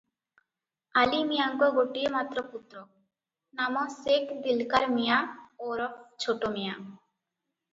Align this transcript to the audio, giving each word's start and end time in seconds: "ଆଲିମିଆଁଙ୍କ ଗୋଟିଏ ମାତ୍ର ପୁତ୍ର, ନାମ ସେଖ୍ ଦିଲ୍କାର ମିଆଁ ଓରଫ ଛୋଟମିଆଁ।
"ଆଲିମିଆଁଙ୍କ 1.01 1.67
ଗୋଟିଏ 1.75 2.13
ମାତ୍ର 2.15 2.43
ପୁତ୍ର, 2.53 2.81
ନାମ 3.61 3.83
ସେଖ୍ 3.99 4.33
ଦିଲ୍କାର 4.47 4.89
ମିଆଁ 4.97 5.21
ଓରଫ 5.69 6.27
ଛୋଟମିଆଁ। 6.27 6.77